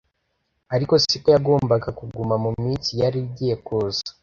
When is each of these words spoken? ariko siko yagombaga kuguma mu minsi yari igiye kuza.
ariko 0.75 0.93
siko 1.03 1.27
yagombaga 1.35 1.89
kuguma 1.99 2.35
mu 2.43 2.51
minsi 2.63 2.89
yari 3.01 3.17
igiye 3.25 3.55
kuza. 3.65 4.03